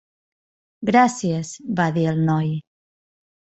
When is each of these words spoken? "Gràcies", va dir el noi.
"Gràcies", 0.91 1.53
va 1.81 1.87
dir 1.99 2.09
el 2.15 2.19
noi. 2.33 2.53